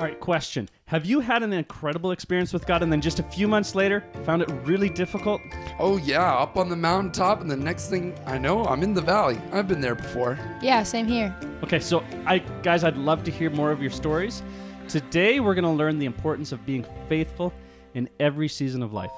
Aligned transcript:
All 0.00 0.06
right, 0.06 0.18
question. 0.18 0.66
Have 0.86 1.04
you 1.04 1.20
had 1.20 1.42
an 1.42 1.52
incredible 1.52 2.12
experience 2.12 2.54
with 2.54 2.64
God 2.66 2.82
and 2.82 2.90
then 2.90 3.02
just 3.02 3.18
a 3.18 3.22
few 3.22 3.46
months 3.46 3.74
later 3.74 4.02
found 4.24 4.40
it 4.40 4.50
really 4.64 4.88
difficult? 4.88 5.42
Oh 5.78 5.98
yeah, 5.98 6.32
up 6.36 6.56
on 6.56 6.70
the 6.70 6.74
mountaintop, 6.74 7.42
and 7.42 7.50
the 7.50 7.56
next 7.56 7.90
thing 7.90 8.18
I 8.24 8.38
know, 8.38 8.64
I'm 8.64 8.82
in 8.82 8.94
the 8.94 9.02
valley. 9.02 9.38
I've 9.52 9.68
been 9.68 9.82
there 9.82 9.94
before. 9.94 10.38
Yeah, 10.62 10.84
same 10.84 11.06
here. 11.06 11.36
Okay, 11.62 11.80
so 11.80 12.02
I 12.24 12.38
guys, 12.62 12.82
I'd 12.82 12.96
love 12.96 13.24
to 13.24 13.30
hear 13.30 13.50
more 13.50 13.70
of 13.70 13.82
your 13.82 13.90
stories. 13.90 14.42
Today 14.88 15.38
we're 15.38 15.52
going 15.52 15.64
to 15.64 15.70
learn 15.70 15.98
the 15.98 16.06
importance 16.06 16.50
of 16.50 16.64
being 16.64 16.86
faithful 17.06 17.52
in 17.92 18.08
every 18.18 18.48
season 18.48 18.82
of 18.82 18.94
life. 18.94 19.10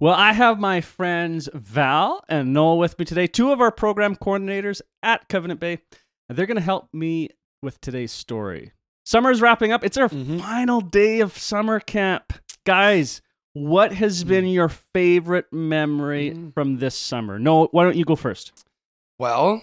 Well, 0.00 0.14
I 0.14 0.32
have 0.32 0.60
my 0.60 0.80
friends 0.80 1.48
Val 1.52 2.24
and 2.28 2.52
Noel 2.52 2.78
with 2.78 2.98
me 2.98 3.04
today, 3.04 3.26
two 3.26 3.50
of 3.50 3.60
our 3.60 3.72
program 3.72 4.14
coordinators 4.14 4.80
at 5.02 5.28
Covenant 5.28 5.58
Bay, 5.58 5.80
and 6.28 6.38
they're 6.38 6.46
going 6.46 6.56
to 6.56 6.60
help 6.62 6.88
me 6.92 7.30
with 7.62 7.80
today's 7.80 8.12
story. 8.12 8.72
Summer 9.04 9.30
is 9.32 9.40
wrapping 9.40 9.72
up. 9.72 9.82
It's 9.84 9.96
our 9.96 10.08
Mhm. 10.08 10.40
final 10.40 10.80
day 10.80 11.18
of 11.18 11.36
summer 11.36 11.80
camp. 11.80 12.32
Guys, 12.64 13.22
what 13.54 13.92
has 13.94 14.22
been 14.22 14.46
your 14.46 14.68
favorite 14.68 15.52
memory 15.52 16.30
Mm. 16.30 16.54
from 16.54 16.78
this 16.78 16.96
summer? 16.96 17.38
No, 17.40 17.66
why 17.72 17.82
don't 17.82 17.96
you 17.96 18.04
go 18.04 18.14
first? 18.14 18.52
Well, 19.18 19.62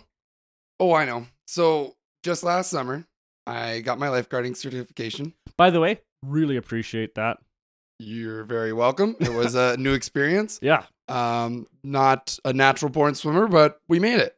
oh 0.81 0.93
I 0.93 1.05
know. 1.05 1.27
So 1.47 1.95
just 2.23 2.43
last 2.43 2.69
summer, 2.69 3.05
I 3.47 3.79
got 3.79 3.99
my 3.99 4.07
lifeguarding 4.07 4.57
certification. 4.57 5.33
By 5.55 5.69
the 5.69 5.79
way, 5.79 6.01
really 6.21 6.57
appreciate 6.57 7.15
that. 7.15 7.37
You're 7.99 8.43
very 8.43 8.73
welcome. 8.73 9.15
It 9.19 9.31
was 9.33 9.55
a 9.55 9.77
new 9.79 9.93
experience. 9.93 10.59
Yeah. 10.61 10.83
Um, 11.07 11.67
not 11.83 12.37
a 12.43 12.51
natural 12.53 12.89
born 12.91 13.15
swimmer, 13.15 13.47
but 13.47 13.79
we 13.87 13.99
made 13.99 14.19
it. 14.19 14.35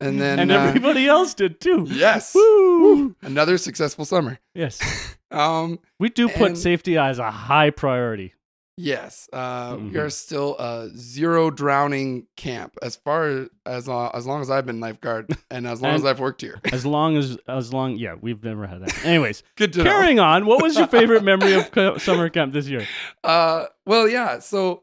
And 0.00 0.20
then 0.20 0.38
and 0.38 0.50
uh, 0.52 0.54
everybody 0.56 1.06
else 1.06 1.34
did 1.34 1.60
too. 1.60 1.86
yes, 1.88 2.34
Woo! 2.34 3.14
another 3.22 3.58
successful 3.58 4.04
summer. 4.04 4.38
Yes. 4.54 4.80
Um, 5.32 5.80
We 5.98 6.08
do 6.08 6.28
put 6.28 6.46
And- 6.50 6.58
safety 6.58 6.96
as 6.96 7.18
a 7.18 7.32
high 7.32 7.70
priority. 7.70 8.32
Yes, 8.78 9.26
uh, 9.32 9.76
we 9.80 9.90
Mhm. 9.92 9.96
are 10.04 10.10
still 10.10 10.54
a 10.58 10.90
zero 10.94 11.50
drowning 11.50 12.26
camp 12.36 12.76
as 12.82 12.94
far 12.96 13.46
as 13.64 13.88
as 13.88 13.88
long 14.26 14.40
as 14.42 14.50
I've 14.50 14.66
been 14.66 14.80
lifeguard 14.80 15.30
and 15.50 15.66
as 15.66 15.80
long 15.80 15.94
as 15.94 16.04
I've 16.04 16.20
worked 16.20 16.42
here. 16.42 16.60
As 16.72 16.84
long 16.84 17.16
as 17.16 17.38
as 17.48 17.72
long 17.72 17.96
yeah, 17.96 18.16
we've 18.20 18.44
never 18.44 18.66
had 18.66 18.82
that. 18.82 19.04
Anyways, 19.04 19.42
Good 19.56 19.72
to 19.74 19.78
know. 19.82 19.90
carrying 19.90 20.20
on, 20.20 20.44
what 20.44 20.62
was 20.62 20.76
your 20.76 20.86
favorite 20.88 21.24
memory 21.24 21.54
of 21.54 21.70
summer 22.02 22.28
camp 22.28 22.52
this 22.52 22.68
year? 22.68 22.86
Uh, 23.24 23.64
well, 23.86 24.06
yeah. 24.06 24.40
So 24.40 24.82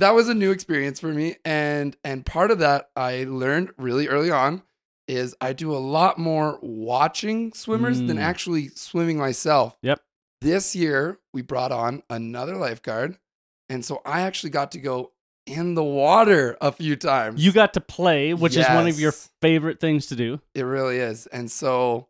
that 0.00 0.14
was 0.14 0.30
a 0.30 0.34
new 0.34 0.50
experience 0.50 0.98
for 0.98 1.08
me, 1.12 1.36
and 1.44 1.94
and 2.04 2.24
part 2.24 2.50
of 2.50 2.58
that 2.60 2.88
I 2.96 3.24
learned 3.28 3.70
really 3.76 4.08
early 4.08 4.30
on 4.30 4.62
is 5.08 5.36
I 5.42 5.52
do 5.52 5.72
a 5.72 5.78
lot 5.78 6.18
more 6.18 6.58
watching 6.62 7.52
swimmers 7.52 7.98
than 7.98 8.16
Mm. 8.16 8.22
actually 8.22 8.68
swimming 8.70 9.18
myself. 9.18 9.76
Yep. 9.82 10.00
This 10.40 10.74
year 10.74 11.18
we 11.34 11.42
brought 11.42 11.70
on 11.70 12.02
another 12.10 12.56
lifeguard, 12.56 13.16
and 13.68 13.84
so 13.84 14.00
I 14.04 14.22
actually 14.22 14.50
got 14.50 14.72
to 14.72 14.78
go 14.78 15.12
in 15.46 15.74
the 15.74 15.84
water 15.84 16.56
a 16.60 16.72
few 16.72 16.96
times. 16.96 17.44
You 17.44 17.52
got 17.52 17.74
to 17.74 17.80
play, 17.80 18.34
which 18.34 18.56
is 18.56 18.66
one 18.68 18.86
of 18.88 18.98
your 18.98 19.12
favorite 19.40 19.78
things 19.80 20.06
to 20.06 20.16
do. 20.16 20.40
It 20.54 20.62
really 20.62 20.98
is. 20.98 21.26
And 21.28 21.50
so 21.50 22.08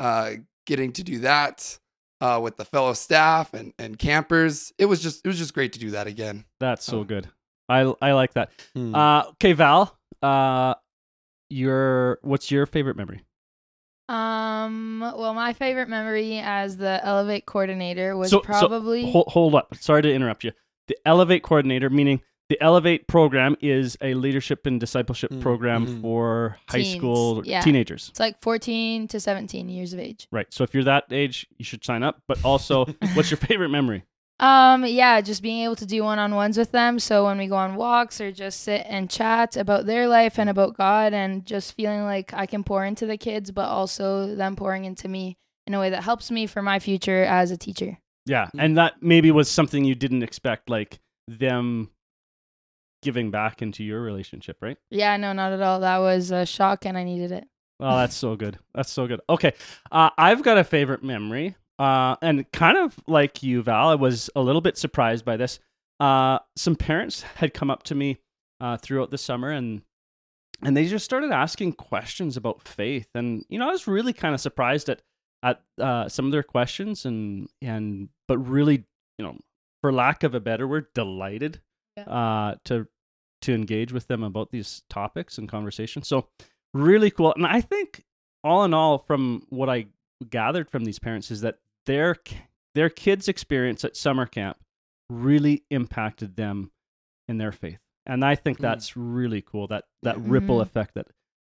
uh 0.00 0.32
getting 0.66 0.92
to 0.92 1.02
do 1.02 1.18
that 1.20 1.78
uh 2.20 2.40
with 2.42 2.56
the 2.56 2.64
fellow 2.64 2.92
staff 2.94 3.52
and 3.52 3.72
and 3.78 3.98
campers, 3.98 4.72
it 4.78 4.86
was 4.86 5.02
just 5.02 5.20
it 5.24 5.28
was 5.28 5.36
just 5.38 5.52
great 5.54 5.72
to 5.74 5.78
do 5.78 5.90
that 5.90 6.06
again. 6.06 6.44
That's 6.60 6.84
so 6.84 7.00
Oh. 7.00 7.04
good. 7.04 7.28
I 7.68 7.92
I 8.00 8.12
like 8.12 8.32
that. 8.34 8.50
Hmm. 8.74 8.94
Uh 8.94 9.24
okay, 9.32 9.52
Val, 9.52 9.96
uh 10.22 10.74
your 11.50 12.18
what's 12.22 12.50
your 12.50 12.64
favorite 12.66 12.96
memory? 12.96 13.22
Um, 14.08 15.00
well, 15.00 15.34
my 15.34 15.52
favorite 15.52 15.88
memory 15.90 16.38
as 16.38 16.78
the 16.78 16.98
Elevate 17.04 17.44
coordinator 17.44 18.16
was 18.16 18.30
So- 18.30 18.38
so, 18.38 18.42
probably 18.42 19.10
Hold, 19.10 19.28
hold 19.28 19.54
up. 19.54 19.74
Sorry 19.76 20.00
to 20.00 20.12
interrupt 20.12 20.44
you. 20.44 20.52
The 20.88 20.96
Elevate 21.06 21.42
coordinator, 21.42 21.88
meaning 21.90 22.20
the 22.48 22.60
Elevate 22.62 23.06
program, 23.06 23.56
is 23.60 23.96
a 24.00 24.14
leadership 24.14 24.66
and 24.66 24.80
discipleship 24.80 25.30
Mm, 25.30 25.40
program 25.42 25.86
mhm. 25.86 26.00
for 26.00 26.56
high 26.68 26.82
Teens, 26.82 26.96
school 26.96 27.42
yeah. 27.46 27.60
teenagers. 27.60 28.08
it's 28.08 28.18
like 28.20 28.40
14 28.40 29.06
to 29.08 29.20
17 29.20 29.68
years 29.68 29.92
of 29.92 30.00
age. 30.00 30.26
Right. 30.32 30.46
So 30.50 30.64
if 30.64 30.72
you're 30.74 30.84
that 30.84 31.04
age, 31.10 31.46
you 31.58 31.64
should 31.64 31.84
sign 31.84 32.02
up. 32.02 32.22
But 32.26 32.42
also, 32.44 32.86
what's 33.14 33.30
your 33.30 33.36
favorite 33.38 33.68
memory? 33.68 34.04
Um, 34.40 34.86
yeah, 34.86 35.20
just 35.20 35.42
being 35.42 35.64
able 35.64 35.74
to 35.76 35.84
do 35.84 36.04
one-on-ones 36.04 36.56
with 36.56 36.70
them. 36.70 37.00
So 37.00 37.24
when 37.24 37.38
we 37.38 37.48
go 37.48 37.56
on 37.56 37.74
walks 37.74 38.20
or 38.20 38.30
just 38.30 38.60
sit 38.62 38.86
and 38.88 39.10
chat 39.10 39.56
about 39.56 39.84
their 39.84 40.06
life 40.08 40.38
and 40.38 40.48
about 40.48 40.76
God, 40.76 41.12
and 41.12 41.44
just 41.44 41.74
feeling 41.74 42.04
like 42.04 42.32
I 42.32 42.46
can 42.46 42.62
pour 42.62 42.84
into 42.84 43.04
the 43.04 43.16
kids, 43.18 43.50
but 43.50 43.66
also 43.68 44.34
them 44.36 44.54
pouring 44.54 44.84
into 44.84 45.08
me 45.08 45.36
in 45.66 45.74
a 45.74 45.80
way 45.80 45.90
that 45.90 46.04
helps 46.04 46.30
me 46.30 46.46
for 46.46 46.62
my 46.62 46.78
future 46.78 47.24
as 47.24 47.50
a 47.50 47.56
teacher. 47.56 47.98
Yeah, 48.28 48.46
Mm. 48.54 48.62
and 48.64 48.78
that 48.78 49.02
maybe 49.02 49.30
was 49.30 49.50
something 49.50 49.84
you 49.84 49.94
didn't 49.94 50.22
expect, 50.22 50.68
like 50.70 51.00
them 51.26 51.90
giving 53.02 53.30
back 53.30 53.62
into 53.62 53.84
your 53.84 54.00
relationship, 54.02 54.58
right? 54.60 54.76
Yeah, 54.90 55.16
no, 55.16 55.32
not 55.32 55.52
at 55.52 55.62
all. 55.62 55.80
That 55.80 55.98
was 55.98 56.30
a 56.30 56.44
shock, 56.46 56.84
and 56.84 56.96
I 56.98 57.04
needed 57.04 57.32
it. 57.32 57.44
Oh, 57.80 57.96
that's 57.96 58.16
so 58.16 58.34
good. 58.36 58.58
That's 58.74 58.90
so 58.90 59.06
good. 59.06 59.20
Okay, 59.30 59.52
uh, 59.92 60.10
I've 60.18 60.42
got 60.42 60.58
a 60.58 60.64
favorite 60.64 61.04
memory, 61.04 61.54
uh, 61.78 62.16
and 62.20 62.50
kind 62.52 62.76
of 62.76 62.98
like 63.06 63.42
you, 63.42 63.62
Val, 63.62 63.88
I 63.88 63.94
was 63.94 64.28
a 64.34 64.40
little 64.42 64.60
bit 64.60 64.76
surprised 64.76 65.24
by 65.24 65.36
this. 65.36 65.60
Uh, 66.00 66.40
some 66.56 66.74
parents 66.76 67.22
had 67.22 67.54
come 67.54 67.70
up 67.70 67.84
to 67.84 67.94
me 67.94 68.18
uh, 68.60 68.76
throughout 68.78 69.10
the 69.10 69.18
summer, 69.18 69.50
and 69.50 69.82
and 70.60 70.76
they 70.76 70.86
just 70.86 71.04
started 71.04 71.30
asking 71.30 71.74
questions 71.74 72.36
about 72.36 72.66
faith, 72.66 73.08
and 73.14 73.44
you 73.48 73.60
know, 73.60 73.68
I 73.68 73.72
was 73.72 73.86
really 73.86 74.12
kind 74.12 74.34
of 74.34 74.40
surprised 74.40 74.88
at 74.88 75.02
at 75.42 75.62
uh, 75.78 76.08
some 76.08 76.26
of 76.26 76.32
their 76.32 76.42
questions, 76.42 77.04
and 77.04 77.48
and 77.62 78.08
but 78.26 78.38
really, 78.38 78.84
you 79.18 79.24
know, 79.24 79.36
for 79.82 79.92
lack 79.92 80.22
of 80.24 80.34
a 80.34 80.40
better 80.40 80.66
word, 80.66 80.86
delighted 80.94 81.60
Yeah. 81.96 82.04
uh, 82.04 82.54
to 82.64 82.86
to 83.42 83.54
engage 83.54 83.92
with 83.92 84.08
them 84.08 84.22
about 84.24 84.50
these 84.50 84.82
topics 84.90 85.38
and 85.38 85.48
conversations. 85.48 86.08
So 86.08 86.28
really 86.74 87.10
cool. 87.10 87.32
And 87.36 87.46
I 87.46 87.60
think 87.60 88.04
all 88.42 88.64
in 88.64 88.74
all, 88.74 88.98
from 88.98 89.46
what 89.48 89.68
I 89.70 89.86
gathered 90.28 90.68
from 90.70 90.84
these 90.84 90.98
parents, 90.98 91.30
is 91.30 91.40
that 91.42 91.58
their 91.86 92.16
their 92.74 92.90
kids' 92.90 93.28
experience 93.28 93.84
at 93.84 93.96
summer 93.96 94.26
camp 94.26 94.58
really 95.08 95.64
impacted 95.70 96.36
them 96.36 96.70
in 97.28 97.38
their 97.38 97.52
faith. 97.52 97.78
And 98.06 98.24
I 98.24 98.34
think 98.34 98.58
Mm. 98.58 98.62
that's 98.62 98.96
really 98.96 99.42
cool. 99.42 99.66
That 99.68 99.84
that 100.02 100.18
ripple 100.20 100.58
Mhm. 100.58 100.62
effect 100.62 100.94
that 100.94 101.06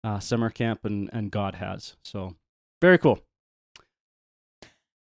uh, 0.02 0.18
summer 0.20 0.50
camp 0.50 0.84
and 0.84 1.10
and 1.12 1.30
God 1.30 1.54
has. 1.56 1.96
So 2.04 2.34
very 2.82 2.98
cool. 2.98 3.23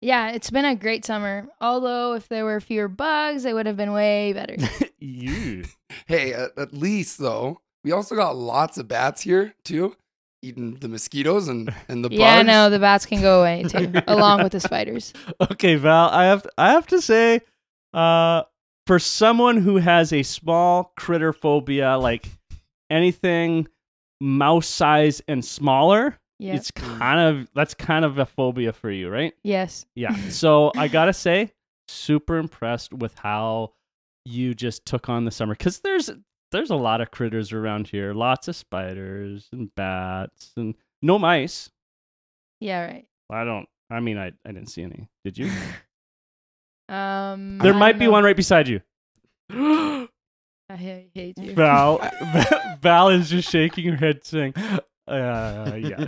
Yeah, 0.02 0.32
it's 0.32 0.50
been 0.50 0.66
a 0.66 0.76
great 0.76 1.06
summer. 1.06 1.48
Although 1.62 2.14
if 2.14 2.28
there 2.28 2.44
were 2.44 2.60
fewer 2.60 2.88
bugs, 2.88 3.46
it 3.46 3.54
would 3.54 3.68
have 3.68 3.78
been 3.78 3.94
way 3.94 4.34
better. 4.34 4.58
you. 5.00 5.66
Hey, 6.08 6.34
at, 6.34 6.58
at 6.58 6.74
least 6.74 7.20
though, 7.20 7.62
we 7.84 7.92
also 7.92 8.16
got 8.16 8.36
lots 8.36 8.80
of 8.80 8.88
bats 8.88 9.22
here 9.22 9.54
too, 9.64 9.96
eating 10.42 10.76
the 10.76 10.88
mosquitoes 10.88 11.48
and 11.48 11.74
and 11.88 12.04
the 12.04 12.10
bugs. 12.10 12.20
yeah, 12.20 12.42
no, 12.42 12.70
the 12.70 12.80
bats 12.80 13.06
can 13.06 13.22
go 13.22 13.42
away 13.42 13.64
too, 13.70 13.92
along 14.08 14.42
with 14.42 14.54
the 14.54 14.60
spiders. 14.60 15.14
Okay, 15.52 15.76
Val, 15.76 16.10
I 16.10 16.26
have 16.26 16.48
I 16.58 16.72
have 16.72 16.88
to 16.88 17.00
say, 17.00 17.42
uh, 17.94 18.44
for 18.88 18.98
someone 18.98 19.58
who 19.58 19.78
has 19.78 20.12
a 20.12 20.24
small 20.24 20.94
critter 20.98 21.32
phobia, 21.32 21.98
like 21.98 22.28
anything 22.90 23.68
mouse 24.20 24.68
size 24.68 25.22
and 25.28 25.46
smaller, 25.46 26.18
Yeah. 26.42 26.56
it's 26.56 26.72
kind 26.72 27.20
of 27.20 27.48
that's 27.54 27.76
kind 27.76 28.04
of 28.04 28.18
a 28.18 28.26
phobia 28.26 28.74
for 28.74 28.90
you, 28.90 29.10
right? 29.10 29.34
yes. 29.44 29.86
Yeah. 29.96 30.16
So 30.30 30.72
I 30.76 30.88
gotta 30.88 31.14
say, 31.14 31.52
super 31.88 32.38
impressed 32.38 32.94
with 32.94 33.16
how 33.20 33.74
you 34.26 34.56
just 34.56 34.86
took 34.86 35.08
on 35.08 35.26
the 35.26 35.32
summer 35.32 35.54
because 35.54 35.82
there's 35.82 36.10
there's 36.52 36.72
a 36.72 36.76
lot 36.76 37.00
of 37.00 37.12
critters 37.12 37.54
around 37.54 37.88
here, 37.90 38.14
lots 38.14 38.48
of 38.48 38.56
spiders 38.56 39.50
and 39.52 39.74
bats 39.76 40.52
and 40.58 40.74
no 41.04 41.20
mice. 41.20 41.70
Yeah. 42.60 42.86
Right. 42.86 43.06
I 43.30 43.44
don't. 43.44 43.68
I 43.92 44.00
mean, 44.00 44.18
I 44.18 44.28
I 44.46 44.52
didn't 44.52 44.68
see 44.70 44.82
any. 44.84 45.08
Did 45.24 45.38
you? 45.38 45.52
Um. 46.90 47.58
There 47.60 47.74
I 47.74 47.78
might 47.78 48.00
be 48.00 48.06
know. 48.06 48.12
one 48.12 48.24
right 48.26 48.36
beside 48.36 48.68
you. 48.68 48.82
I 49.50 50.08
ha- 50.70 51.06
hate 51.14 51.38
you. 51.38 51.54
Val, 51.54 52.00
Val 52.82 53.10
is 53.10 53.30
just 53.30 53.50
shaking 53.50 53.88
her 53.90 53.96
head, 53.96 54.26
saying, 54.26 54.54
uh, 55.12 55.76
"Yeah, 55.76 56.08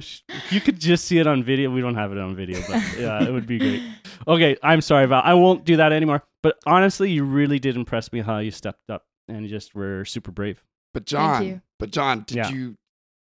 you 0.50 0.62
could 0.62 0.80
just 0.80 1.06
see 1.06 1.20
it 1.20 1.28
on 1.28 1.44
video. 1.44 1.70
We 1.70 1.82
don't 1.82 1.96
have 1.96 2.12
it 2.12 2.18
on 2.18 2.36
video, 2.36 2.60
but 2.68 2.82
yeah, 3.00 3.24
it 3.24 3.32
would 3.32 3.46
be 3.48 3.58
great." 3.60 3.84
Okay, 4.28 4.56
I'm 4.64 4.82
sorry, 4.82 5.06
Val. 5.06 5.22
I 5.24 5.34
won't 5.34 5.66
do 5.66 5.78
that 5.78 5.92
anymore. 5.92 6.24
But 6.42 6.58
honestly, 6.66 7.12
you 7.12 7.24
really 7.24 7.60
did 7.60 7.76
impress 7.76 8.12
me 8.12 8.22
how 8.22 8.40
you 8.40 8.52
stepped 8.52 8.90
up 8.90 9.06
and 9.28 9.48
just 9.48 9.76
were 9.76 10.06
super 10.06 10.32
brave. 10.32 10.64
But 10.94 11.02
Thank 11.02 11.08
John, 11.10 11.46
you. 11.46 11.62
but 11.80 11.92
John, 11.92 12.24
did 12.28 12.38
Yeah. 12.38 12.50
you? 12.50 12.76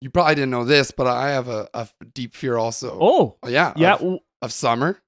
You 0.00 0.10
probably 0.10 0.34
didn't 0.34 0.50
know 0.50 0.64
this, 0.64 0.90
but 0.90 1.06
I 1.06 1.30
have 1.30 1.48
a, 1.48 1.68
a 1.72 1.88
deep 2.12 2.34
fear 2.34 2.58
also. 2.58 2.98
Oh, 3.00 3.38
yeah, 3.48 3.72
yeah. 3.76 3.94
of, 3.94 4.18
of 4.42 4.52
summer, 4.52 5.00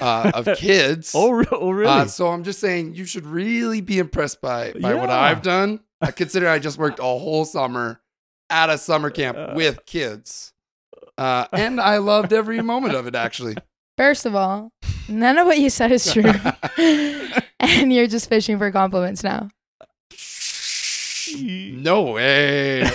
uh, 0.00 0.30
of 0.34 0.46
kids. 0.56 1.12
oh, 1.16 1.30
re- 1.32 1.46
oh, 1.50 1.70
really? 1.70 1.90
Uh, 1.90 2.04
so 2.06 2.28
I'm 2.28 2.44
just 2.44 2.60
saying 2.60 2.94
you 2.94 3.06
should 3.06 3.26
really 3.26 3.80
be 3.80 3.98
impressed 3.98 4.40
by 4.40 4.72
by 4.80 4.94
what 4.94 5.10
I've 5.10 5.42
done. 5.42 5.80
I 6.00 6.12
consider 6.12 6.48
I 6.48 6.58
just 6.60 6.78
worked 6.78 7.00
a 7.00 7.02
whole 7.02 7.44
summer 7.44 8.00
at 8.50 8.70
a 8.70 8.78
summer 8.78 9.10
camp 9.10 9.36
Uh, 9.36 9.52
with 9.54 9.84
kids. 9.86 10.52
Uh, 11.18 11.46
and 11.52 11.80
I 11.80 11.98
loved 11.98 12.32
every 12.32 12.60
moment 12.62 12.94
of 12.94 13.06
it, 13.06 13.14
actually. 13.14 13.56
First 13.96 14.26
of 14.26 14.34
all, 14.34 14.72
none 15.08 15.38
of 15.38 15.46
what 15.46 15.58
you 15.58 15.70
said 15.70 15.90
is 15.90 16.12
true. 16.12 16.24
and 17.58 17.92
you're 17.92 18.06
just 18.06 18.28
fishing 18.28 18.58
for 18.58 18.70
compliments 18.70 19.24
now. 19.24 19.48
No 21.38 22.02
way. 22.12 22.88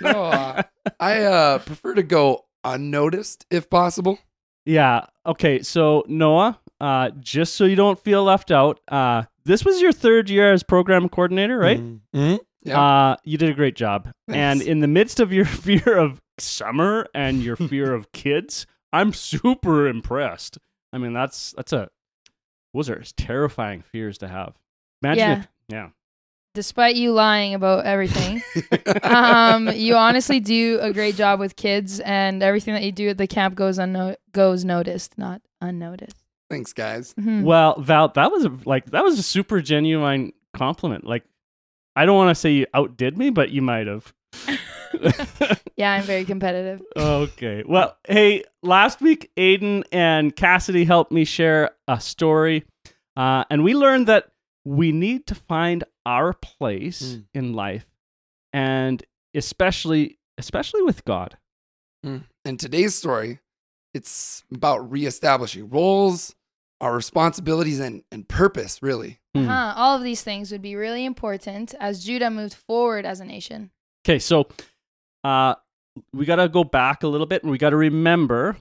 No, 0.00 0.24
uh, 0.24 0.62
I 1.00 1.22
uh, 1.22 1.58
prefer 1.58 1.94
to 1.94 2.02
go 2.02 2.44
unnoticed 2.62 3.46
if 3.50 3.68
possible. 3.68 4.18
Yeah. 4.64 5.06
Okay. 5.26 5.60
So 5.62 6.04
Noah, 6.06 6.60
uh, 6.80 7.10
just 7.20 7.56
so 7.56 7.64
you 7.64 7.76
don't 7.76 7.98
feel 7.98 8.22
left 8.24 8.50
out, 8.50 8.80
uh, 8.88 9.24
this 9.44 9.64
was 9.64 9.80
your 9.80 9.92
third 9.92 10.30
year 10.30 10.52
as 10.52 10.62
program 10.62 11.08
coordinator, 11.08 11.58
right? 11.58 11.80
Mm-hmm. 11.80 12.36
Yeah. 12.64 12.80
Uh, 12.80 13.16
you 13.24 13.36
did 13.38 13.50
a 13.50 13.54
great 13.54 13.76
job. 13.76 14.10
And 14.28 14.62
in 14.62 14.80
the 14.80 14.88
midst 14.88 15.20
of 15.20 15.32
your 15.32 15.44
fear 15.44 15.96
of 15.98 16.20
summer 16.38 17.06
and 17.14 17.42
your 17.42 17.56
fear 17.68 17.92
of 17.94 18.10
kids, 18.12 18.66
I'm 18.92 19.12
super 19.12 19.86
impressed. 19.86 20.58
I 20.92 20.98
mean, 20.98 21.12
that's 21.12 21.52
that's 21.56 21.72
a 21.72 21.88
those 22.72 22.88
are 22.90 23.02
terrifying 23.16 23.82
fears 23.82 24.18
to 24.18 24.28
have. 24.28 24.54
Imagine 25.02 25.18
Yeah. 25.18 25.38
if 25.38 25.48
yeah. 25.68 25.88
Despite 26.54 26.94
you 26.94 27.10
lying 27.12 27.52
about 27.54 27.84
everything, 27.84 28.40
um, 29.02 29.68
you 29.72 29.96
honestly 29.96 30.38
do 30.38 30.78
a 30.80 30.92
great 30.92 31.16
job 31.16 31.40
with 31.40 31.56
kids, 31.56 31.98
and 31.98 32.42
everything 32.44 32.74
that 32.74 32.84
you 32.84 32.92
do 32.92 33.08
at 33.08 33.18
the 33.18 33.26
camp 33.26 33.56
goes 33.56 33.78
unno- 33.78 34.14
goes 34.32 34.64
noticed, 34.64 35.18
not 35.18 35.42
unnoticed. 35.60 36.16
Thanks, 36.48 36.72
guys. 36.72 37.12
Mhm. 37.14 37.42
Well, 37.42 37.80
Val, 37.80 38.08
that 38.10 38.30
was 38.30 38.44
a, 38.44 38.52
like 38.66 38.86
that 38.92 39.02
was 39.02 39.18
a 39.18 39.22
super 39.24 39.60
genuine 39.60 40.32
compliment. 40.54 41.04
Like, 41.04 41.24
I 41.96 42.06
don't 42.06 42.16
want 42.16 42.30
to 42.30 42.34
say 42.34 42.52
you 42.52 42.66
outdid 42.74 43.16
me, 43.18 43.30
but 43.30 43.50
you 43.50 43.62
might 43.62 43.86
have. 43.86 44.12
Yeah, 45.76 45.92
I'm 45.92 46.04
very 46.04 46.24
competitive. 46.24 46.82
okay. 46.96 47.64
Well, 47.66 47.96
hey, 48.06 48.44
last 48.62 49.00
week 49.00 49.28
Aiden 49.36 49.82
and 49.90 50.34
Cassidy 50.36 50.84
helped 50.84 51.10
me 51.10 51.24
share 51.24 51.70
a 51.88 52.00
story, 52.00 52.64
uh, 53.16 53.42
and 53.50 53.64
we 53.64 53.74
learned 53.74 54.06
that 54.06 54.28
we 54.64 54.92
need 54.92 55.26
to 55.26 55.34
find 55.34 55.82
our 56.06 56.32
place 56.32 57.02
Mm. 57.16 57.24
in 57.34 57.52
life, 57.54 57.86
and 58.52 59.02
especially 59.34 60.18
especially 60.38 60.82
with 60.82 61.04
God. 61.04 61.36
And 62.04 62.60
today's 62.60 62.94
story, 62.94 63.40
it's 63.94 64.44
about 64.52 64.90
reestablishing 64.92 65.70
roles, 65.70 66.34
our 66.84 66.94
responsibilities, 66.94 67.80
and, 67.80 68.04
and 68.12 68.28
purpose, 68.28 68.82
really. 68.82 69.18
Hmm. 69.34 69.46
Huh, 69.46 69.72
all 69.74 69.96
of 69.96 70.04
these 70.04 70.22
things 70.22 70.52
would 70.52 70.60
be 70.60 70.76
really 70.76 71.06
important 71.06 71.74
as 71.80 72.04
Judah 72.04 72.30
moved 72.30 72.52
forward 72.52 73.06
as 73.06 73.20
a 73.20 73.24
nation. 73.24 73.70
Okay, 74.06 74.18
so 74.18 74.48
uh, 75.24 75.54
we 76.12 76.26
got 76.26 76.36
to 76.36 76.48
go 76.50 76.62
back 76.62 77.02
a 77.02 77.08
little 77.08 77.26
bit 77.26 77.42
and 77.42 77.50
we 77.50 77.56
got 77.56 77.70
to 77.70 77.76
remember 77.76 78.58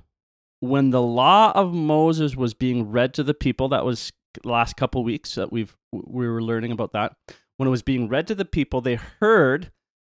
when 0.62 0.92
the 0.92 1.02
law 1.02 1.52
of 1.54 1.74
Moses 1.74 2.34
was 2.34 2.54
being 2.54 2.92
read 2.92 3.14
to 3.16 3.24
the 3.24 3.34
people. 3.34 3.68
That 3.68 3.84
was 3.84 4.14
the 4.42 4.48
last 4.48 4.78
couple 4.78 5.04
weeks 5.04 5.36
that 5.36 5.52
we've 5.52 5.76
we 5.92 6.26
were 6.26 6.42
learning 6.42 6.72
about 6.72 6.94
that. 6.94 7.18
When 7.58 7.68
it 7.68 7.72
was 7.72 7.84
being 7.84 8.08
read 8.08 8.28
to 8.28 8.36
the 8.36 8.46
people, 8.46 8.80
they 8.80 8.96
heard 8.96 9.70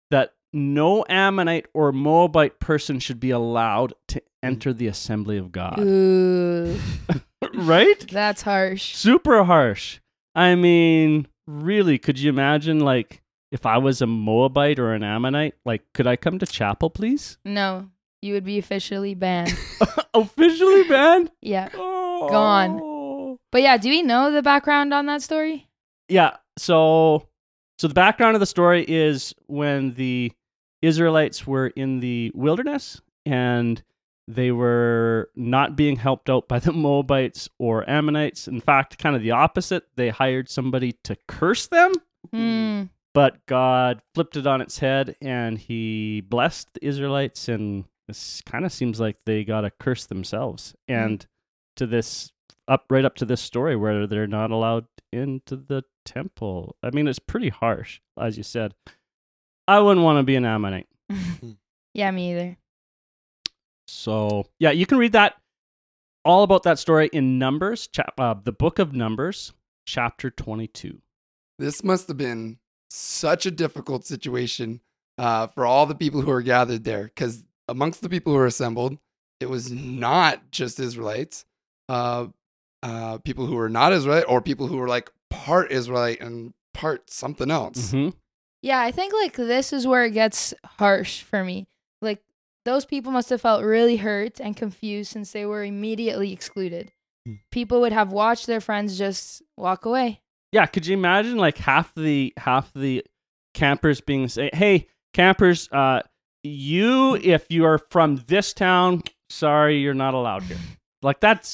that 0.10 0.34
no 0.52 1.06
Ammonite 1.08 1.68
or 1.76 1.92
Moabite 1.92 2.60
person 2.60 3.00
should 3.00 3.20
be 3.20 3.30
allowed 3.30 3.94
to 4.08 4.22
enter 4.44 4.74
the 4.74 4.88
assembly 4.88 5.38
of 5.38 5.52
God. 5.52 5.80
Ooh, 5.80 6.80
right? 7.56 8.06
that's 8.12 8.42
harsh. 8.42 8.96
Super 8.96 9.44
harsh. 9.44 10.00
I 10.36 10.56
mean, 10.56 11.28
really, 11.48 11.98
could 11.98 12.20
you 12.20 12.30
imagine 12.30 12.80
like 12.80 13.22
if 13.52 13.66
I 13.66 13.78
was 13.78 14.02
a 14.02 14.08
Moabite 14.08 14.80
or 14.80 14.94
an 14.94 15.04
Ammonite, 15.04 15.56
like 15.66 15.84
could 15.94 16.08
I 16.08 16.16
come 16.16 16.40
to 16.40 16.46
chapel, 16.46 16.90
please? 16.90 17.38
No, 17.44 17.90
you 18.22 18.34
would 18.34 18.46
be 18.46 18.58
officially 18.58 19.16
banned. 19.16 19.58
Officially 20.14 20.84
banned? 20.84 21.32
yeah. 21.42 21.70
Oh. 21.74 22.28
Gone. 22.30 23.38
But 23.52 23.62
yeah, 23.62 23.78
do 23.78 23.90
we 23.90 24.02
know 24.02 24.32
the 24.32 24.42
background 24.42 24.94
on 24.94 25.06
that 25.06 25.22
story? 25.22 25.68
Yeah. 26.08 26.38
So 26.58 27.28
so 27.78 27.88
the 27.88 27.94
background 27.94 28.36
of 28.36 28.40
the 28.42 28.46
story 28.46 28.84
is 28.88 29.34
when 29.48 29.94
the 29.94 30.32
Israelites 30.82 31.48
were 31.48 31.68
in 31.68 32.00
the 32.02 32.32
wilderness 32.36 33.02
and 33.26 33.82
they 34.32 34.52
were 34.52 35.32
not 35.36 35.76
being 35.76 35.96
helped 35.96 36.30
out 36.30 36.48
by 36.48 36.60
the 36.60 36.72
Moabites 36.86 37.50
or 37.58 37.90
Ammonites. 37.90 38.48
In 38.48 38.62
fact, 38.62 39.00
kind 39.00 39.16
of 39.16 39.24
the 39.24 39.32
opposite. 39.32 39.88
They 39.96 40.10
hired 40.10 40.50
somebody 40.50 40.92
to 41.04 41.18
curse 41.28 41.66
them, 41.66 41.94
Hmm. 42.32 42.84
but 43.14 43.44
God 43.48 44.02
flipped 44.14 44.38
it 44.38 44.46
on 44.46 44.62
its 44.62 44.78
head 44.80 45.16
and 45.20 45.58
he 45.58 46.22
blessed 46.22 46.74
the 46.74 46.86
Israelites 46.86 47.48
and 47.50 47.86
this 48.08 48.42
kind 48.46 48.66
of 48.66 48.72
seems 48.72 49.00
like 49.00 49.18
they 49.26 49.44
got 49.44 49.62
to 49.62 49.72
curse 49.72 50.06
themselves. 50.06 50.76
And 50.88 51.26
to 51.78 51.88
this 51.88 52.32
up 52.68 52.86
right 52.92 53.06
up 53.06 53.16
to 53.16 53.26
this 53.26 53.42
story 53.42 53.76
where 53.76 54.06
they're 54.06 54.28
not 54.28 54.52
allowed 54.52 54.86
into 55.12 55.56
the 55.56 55.84
temple. 56.06 56.76
I 56.84 56.92
mean, 56.92 57.08
it's 57.08 57.18
pretty 57.20 57.50
harsh, 57.50 58.00
as 58.20 58.38
you 58.38 58.44
said. 58.44 58.76
I 59.68 59.80
wouldn't 59.80 60.04
want 60.04 60.20
to 60.20 60.24
be 60.24 60.36
an 60.36 60.46
Ammonite. 60.46 60.88
yeah, 61.94 62.12
me 62.12 62.32
either. 62.32 62.58
So 63.90 64.46
yeah, 64.60 64.72
you 64.72 64.86
can 64.86 64.98
read 64.98 65.14
that 65.14 65.36
all 66.24 66.44
about 66.44 66.64
that 66.64 66.80
story 66.80 67.10
in 67.12 67.40
Numbers, 67.40 67.88
chap- 67.88 68.20
uh, 68.20 68.36
the 68.44 68.52
book 68.52 68.80
of 68.80 68.94
Numbers, 68.94 69.54
chapter 69.86 70.30
twenty-two. 70.30 71.02
This 71.58 71.84
must 71.84 72.08
have 72.08 72.18
been 72.18 72.60
such 72.90 73.46
a 73.46 73.52
difficult 73.52 74.06
situation 74.06 74.82
uh, 75.18 75.48
for 75.48 75.66
all 75.66 75.86
the 75.86 75.96
people 75.96 76.22
who 76.22 76.32
were 76.32 76.42
gathered 76.42 76.84
there, 76.84 77.04
because 77.04 77.44
amongst 77.68 78.02
the 78.02 78.10
people 78.10 78.32
who 78.34 78.40
were 78.40 78.46
assembled, 78.46 78.98
it 79.40 79.50
was 79.50 79.72
not 79.72 80.52
just 80.52 80.80
Israelites, 80.80 81.46
uh, 81.90 82.28
uh, 82.82 83.18
people 83.20 83.46
who 83.46 83.56
were 83.56 83.70
not 83.70 83.94
Israelite, 83.94 84.26
or 84.28 84.42
people 84.42 84.68
who 84.68 84.78
were 84.78 84.88
like 84.88 85.12
part 85.30 85.72
Israelite 85.72 86.22
and 86.22 86.54
part 86.74 87.10
something 87.10 87.52
else. 87.52 87.92
hmm 87.92 88.10
Yeah, 88.62 88.80
I 88.80 88.92
think 88.92 89.14
like 89.14 89.36
this 89.36 89.74
is 89.74 89.86
where 89.86 90.06
it 90.06 90.12
gets 90.12 90.54
harsh 90.64 91.24
for 91.24 91.44
me. 91.44 91.68
Like 92.02 92.24
those 92.66 92.86
people 92.86 93.12
must 93.12 93.30
have 93.30 93.42
felt 93.42 93.64
really 93.64 93.98
hurt 93.98 94.40
and 94.40 94.56
confused 94.56 95.12
since 95.12 95.32
they 95.32 95.46
were 95.46 95.64
immediately 95.64 96.32
excluded. 96.32 96.92
Hmm. 97.26 97.36
People 97.52 97.82
would 97.82 97.94
have 97.94 98.12
watched 98.12 98.48
their 98.48 98.62
friends 98.62 98.98
just 98.98 99.42
walk 99.58 99.86
away. 99.86 100.22
Yeah, 100.52 100.66
could 100.66 100.86
you 100.86 100.94
imagine 100.94 101.38
like 101.38 101.58
half 101.58 101.94
the 101.96 102.34
half 102.38 102.72
the 102.74 103.06
campers 103.54 104.02
being 104.02 104.28
say, 104.28 104.50
"Hey, 104.54 104.88
campers, 105.14 105.70
uh, 105.72 106.02
you 106.44 107.16
if 107.16 107.46
you 107.50 107.66
are 107.66 107.78
from 107.78 108.24
this 108.28 108.54
town, 108.54 109.04
sorry, 109.30 109.78
you're 109.78 109.94
not 109.94 110.14
allowed 110.14 110.44
here." 110.44 110.58
like 111.02 111.20
that 111.20 111.48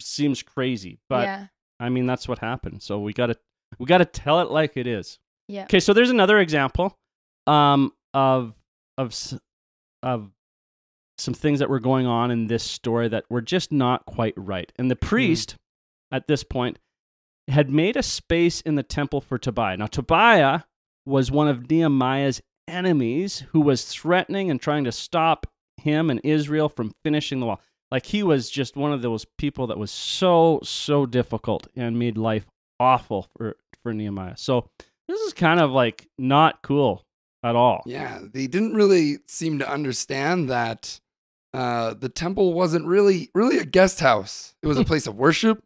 seems 0.00 0.42
crazy, 0.42 0.98
but 1.08 1.24
yeah. 1.24 1.46
I 1.80 1.88
mean 1.88 2.06
that's 2.06 2.28
what 2.28 2.38
happened. 2.38 2.82
So 2.82 3.00
we 3.00 3.12
gotta 3.12 3.36
we 3.78 3.86
gotta 3.86 4.04
tell 4.04 4.40
it 4.40 4.50
like 4.50 4.76
it 4.76 4.86
is. 4.86 5.18
Yeah. 5.48 5.64
Okay, 5.64 5.80
so 5.80 5.92
there's 5.92 6.10
another 6.10 6.38
example 6.38 6.98
um, 7.46 7.92
of 8.14 8.54
of 8.98 9.14
of 10.02 10.30
some 11.18 11.34
things 11.34 11.58
that 11.58 11.70
were 11.70 11.80
going 11.80 12.06
on 12.06 12.30
in 12.30 12.46
this 12.46 12.64
story 12.64 13.08
that 13.08 13.24
were 13.28 13.42
just 13.42 13.72
not 13.72 14.06
quite 14.06 14.34
right. 14.36 14.72
And 14.76 14.90
the 14.90 14.98
hmm. 15.00 15.06
priest 15.06 15.56
at 16.10 16.26
this 16.26 16.44
point 16.44 16.78
had 17.48 17.70
made 17.70 17.96
a 17.96 18.02
space 18.02 18.60
in 18.60 18.76
the 18.76 18.82
temple 18.82 19.20
for 19.20 19.38
Tobiah. 19.38 19.76
Now 19.76 19.86
Tobiah 19.86 20.62
was 21.04 21.30
one 21.30 21.48
of 21.48 21.68
Nehemiah's 21.70 22.40
enemies 22.68 23.44
who 23.50 23.60
was 23.60 23.84
threatening 23.84 24.50
and 24.50 24.60
trying 24.60 24.84
to 24.84 24.92
stop 24.92 25.46
him 25.76 26.10
and 26.10 26.20
Israel 26.22 26.68
from 26.68 26.92
finishing 27.02 27.40
the 27.40 27.46
wall. 27.46 27.60
Like 27.90 28.06
he 28.06 28.22
was 28.22 28.48
just 28.48 28.76
one 28.76 28.92
of 28.92 29.02
those 29.02 29.26
people 29.36 29.66
that 29.66 29.78
was 29.78 29.90
so 29.90 30.60
so 30.62 31.04
difficult 31.04 31.66
and 31.76 31.98
made 31.98 32.16
life 32.16 32.46
awful 32.80 33.28
for 33.36 33.56
for 33.82 33.92
Nehemiah. 33.92 34.36
So 34.36 34.70
this 35.08 35.20
is 35.20 35.32
kind 35.32 35.60
of 35.60 35.72
like 35.72 36.08
not 36.18 36.62
cool 36.62 37.04
at 37.42 37.56
all. 37.56 37.82
Yeah, 37.84 38.20
they 38.22 38.46
didn't 38.46 38.74
really 38.74 39.18
seem 39.26 39.58
to 39.58 39.68
understand 39.68 40.48
that 40.48 41.00
uh, 41.54 41.94
the 41.94 42.08
temple 42.08 42.54
wasn't 42.54 42.86
really 42.86 43.30
really 43.34 43.58
a 43.58 43.64
guest 43.64 44.00
house. 44.00 44.54
It 44.62 44.66
was 44.66 44.78
a 44.78 44.84
place 44.84 45.06
of 45.06 45.16
worship, 45.16 45.62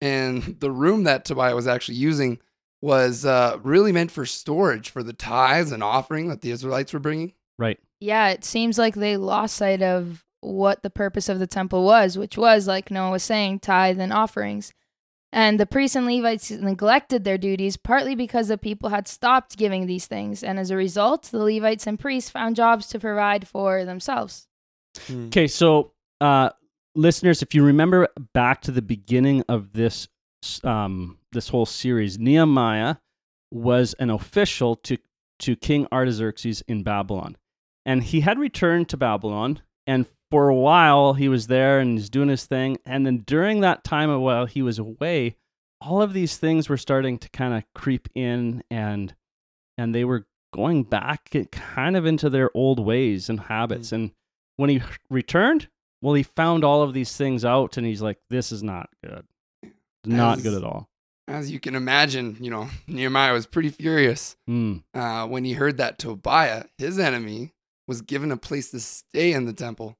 and 0.00 0.56
the 0.60 0.70
room 0.70 1.04
that 1.04 1.24
Tobiah 1.24 1.54
was 1.54 1.66
actually 1.66 1.96
using 1.96 2.38
was 2.80 3.24
uh, 3.24 3.58
really 3.62 3.92
meant 3.92 4.10
for 4.10 4.26
storage 4.26 4.90
for 4.90 5.02
the 5.02 5.12
tithes 5.12 5.70
and 5.70 5.82
offering 5.82 6.28
that 6.28 6.40
the 6.40 6.50
Israelites 6.50 6.92
were 6.92 6.98
bringing. 6.98 7.32
Right. 7.58 7.78
Yeah, 8.00 8.30
it 8.30 8.44
seems 8.44 8.76
like 8.76 8.96
they 8.96 9.16
lost 9.16 9.54
sight 9.54 9.80
of 9.80 10.24
what 10.40 10.82
the 10.82 10.90
purpose 10.90 11.28
of 11.28 11.38
the 11.38 11.46
temple 11.46 11.84
was, 11.84 12.18
which 12.18 12.36
was, 12.36 12.66
like 12.66 12.90
Noah 12.90 13.12
was 13.12 13.22
saying, 13.22 13.60
tithe 13.60 14.00
and 14.00 14.12
offerings. 14.12 14.72
And 15.32 15.58
the 15.58 15.66
priests 15.66 15.96
and 15.96 16.06
Levites 16.06 16.50
neglected 16.50 17.24
their 17.24 17.38
duties 17.38 17.76
partly 17.76 18.14
because 18.14 18.48
the 18.48 18.58
people 18.58 18.90
had 18.90 19.08
stopped 19.08 19.56
giving 19.56 19.86
these 19.86 20.06
things. 20.06 20.42
And 20.42 20.58
as 20.58 20.70
a 20.70 20.76
result, 20.76 21.22
the 21.22 21.38
Levites 21.38 21.86
and 21.86 21.98
priests 21.98 22.28
found 22.28 22.56
jobs 22.56 22.88
to 22.88 22.98
provide 22.98 23.46
for 23.46 23.84
themselves. 23.84 24.48
Okay, 25.10 25.48
so 25.48 25.92
uh, 26.20 26.50
listeners, 26.94 27.42
if 27.42 27.54
you 27.54 27.64
remember 27.64 28.08
back 28.32 28.62
to 28.62 28.70
the 28.70 28.82
beginning 28.82 29.44
of 29.48 29.72
this 29.72 30.08
um, 30.64 31.18
this 31.32 31.48
whole 31.48 31.66
series, 31.66 32.18
Nehemiah 32.18 32.96
was 33.50 33.94
an 33.94 34.10
official 34.10 34.76
to 34.76 34.98
to 35.40 35.56
King 35.56 35.86
Artaxerxes 35.92 36.62
in 36.68 36.82
Babylon, 36.82 37.36
and 37.84 38.04
he 38.04 38.20
had 38.20 38.38
returned 38.38 38.88
to 38.90 38.96
Babylon 38.96 39.60
and 39.86 40.06
for 40.30 40.48
a 40.48 40.54
while 40.54 41.12
he 41.12 41.28
was 41.28 41.48
there 41.48 41.78
and 41.78 41.98
he's 41.98 42.08
doing 42.08 42.28
his 42.28 42.46
thing, 42.46 42.78
and 42.86 43.04
then 43.04 43.18
during 43.26 43.60
that 43.60 43.84
time 43.84 44.10
while 44.20 44.46
he 44.46 44.62
was 44.62 44.78
away, 44.78 45.36
all 45.80 46.00
of 46.00 46.12
these 46.12 46.36
things 46.36 46.68
were 46.68 46.76
starting 46.76 47.18
to 47.18 47.28
kind 47.30 47.54
of 47.54 47.64
creep 47.74 48.08
in, 48.14 48.62
and 48.70 49.14
and 49.76 49.94
they 49.94 50.04
were 50.04 50.26
going 50.54 50.84
back 50.84 51.30
kind 51.50 51.96
of 51.96 52.06
into 52.06 52.30
their 52.30 52.50
old 52.54 52.78
ways 52.78 53.28
and 53.28 53.40
habits. 53.40 53.88
Mm. 53.88 53.92
And 53.92 54.10
when 54.56 54.70
he 54.70 54.82
returned, 55.10 55.68
well, 56.00 56.14
he 56.14 56.22
found 56.22 56.64
all 56.64 56.82
of 56.82 56.94
these 56.94 57.16
things 57.16 57.44
out, 57.44 57.76
and 57.76 57.86
he's 57.86 58.02
like, 58.02 58.18
"This 58.30 58.52
is 58.52 58.62
not 58.62 58.90
good, 59.04 59.24
not 60.04 60.38
As- 60.38 60.42
good 60.42 60.54
at 60.54 60.64
all." 60.64 60.88
As 61.28 61.50
you 61.52 61.60
can 61.60 61.76
imagine, 61.76 62.36
you 62.40 62.50
know, 62.50 62.68
Nehemiah 62.88 63.32
was 63.32 63.46
pretty 63.46 63.70
furious 63.70 64.36
Mm. 64.48 64.82
uh, 64.92 65.26
when 65.28 65.44
he 65.44 65.52
heard 65.52 65.76
that 65.76 65.98
Tobiah, 65.98 66.64
his 66.78 66.98
enemy, 66.98 67.52
was 67.86 68.02
given 68.02 68.32
a 68.32 68.36
place 68.36 68.70
to 68.72 68.80
stay 68.80 69.32
in 69.32 69.44
the 69.46 69.52
temple. 69.52 69.96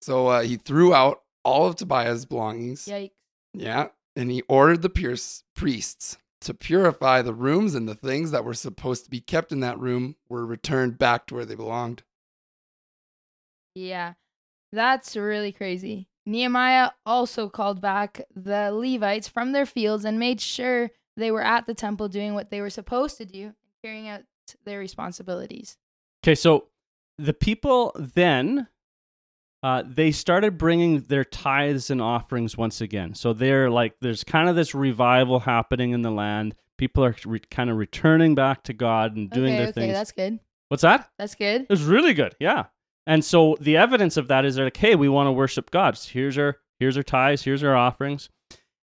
So 0.00 0.28
uh, 0.28 0.42
he 0.42 0.56
threw 0.56 0.94
out 0.94 1.22
all 1.44 1.66
of 1.66 1.76
Tobiah's 1.76 2.24
belongings. 2.24 2.86
Yikes. 2.86 3.10
Yeah. 3.52 3.88
And 4.16 4.30
he 4.30 4.42
ordered 4.48 4.80
the 4.82 4.88
pierce 4.88 5.42
priests 5.54 6.16
to 6.40 6.54
purify 6.54 7.20
the 7.22 7.34
rooms, 7.34 7.74
and 7.74 7.86
the 7.88 7.94
things 7.94 8.30
that 8.30 8.44
were 8.44 8.54
supposed 8.54 9.04
to 9.04 9.10
be 9.10 9.20
kept 9.20 9.52
in 9.52 9.60
that 9.60 9.78
room 9.78 10.16
were 10.28 10.44
returned 10.46 10.98
back 10.98 11.26
to 11.26 11.34
where 11.34 11.44
they 11.44 11.54
belonged. 11.54 12.02
Yeah, 13.76 14.14
that's 14.72 15.16
really 15.16 15.52
crazy. 15.52 16.08
Nehemiah 16.24 16.90
also 17.04 17.48
called 17.48 17.80
back 17.80 18.22
the 18.34 18.72
Levites 18.72 19.28
from 19.28 19.52
their 19.52 19.66
fields 19.66 20.04
and 20.04 20.18
made 20.18 20.40
sure 20.40 20.90
they 21.16 21.30
were 21.30 21.44
at 21.44 21.66
the 21.66 21.74
temple 21.74 22.08
doing 22.08 22.34
what 22.34 22.50
they 22.50 22.60
were 22.60 22.70
supposed 22.70 23.18
to 23.18 23.26
do, 23.26 23.52
carrying 23.84 24.08
out 24.08 24.22
their 24.64 24.78
responsibilities. 24.78 25.76
Okay, 26.24 26.34
so 26.34 26.68
the 27.18 27.34
people 27.34 27.92
then 27.98 28.66
uh, 29.62 29.82
they 29.86 30.10
started 30.10 30.56
bringing 30.56 31.00
their 31.02 31.24
tithes 31.24 31.90
and 31.90 32.00
offerings 32.00 32.56
once 32.56 32.80
again. 32.80 33.14
So 33.14 33.32
they're 33.32 33.70
like, 33.70 33.94
there's 34.00 34.24
kind 34.24 34.48
of 34.48 34.56
this 34.56 34.74
revival 34.74 35.40
happening 35.40 35.90
in 35.90 36.02
the 36.02 36.10
land. 36.10 36.54
People 36.78 37.04
are 37.04 37.14
re- 37.24 37.40
kind 37.50 37.68
of 37.68 37.76
returning 37.76 38.34
back 38.34 38.62
to 38.64 38.72
God 38.72 39.16
and 39.16 39.30
doing 39.30 39.54
okay, 39.54 39.58
their 39.58 39.68
okay, 39.68 39.80
things. 39.80 39.92
that's 39.92 40.12
good. 40.12 40.40
What's 40.68 40.82
that? 40.82 41.10
That's 41.18 41.34
good. 41.34 41.66
It's 41.70 41.82
really 41.82 42.14
good, 42.14 42.34
yeah. 42.40 42.64
And 43.06 43.24
so 43.24 43.56
the 43.60 43.76
evidence 43.76 44.16
of 44.16 44.28
that 44.28 44.44
is 44.44 44.56
they're 44.56 44.64
like, 44.66 44.76
hey, 44.76 44.94
we 44.94 45.08
want 45.08 45.28
to 45.28 45.32
worship 45.32 45.70
God. 45.70 45.96
So 45.96 46.10
here's 46.12 46.36
our 46.36 46.58
here's 46.80 46.96
our 46.96 47.02
tithes, 47.02 47.42
here's 47.42 47.62
our 47.62 47.76
offerings, 47.76 48.28